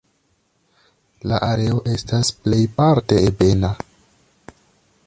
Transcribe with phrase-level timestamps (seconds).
[1.31, 3.73] La areo estas plejparte ebena.